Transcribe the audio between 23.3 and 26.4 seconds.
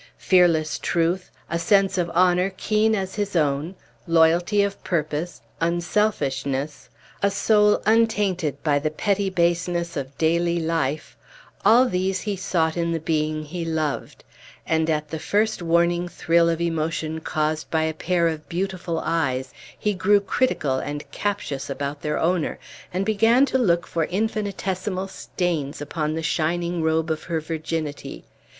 to look for infinitesimal stains upon the